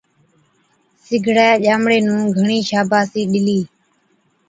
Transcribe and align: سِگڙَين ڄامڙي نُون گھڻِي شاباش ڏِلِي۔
سِگڙَين 1.05 1.53
ڄامڙي 1.63 1.99
نُون 2.07 2.21
گھڻِي 2.35 2.59
شاباش 2.69 3.07
ڏِلِي۔ 3.31 3.59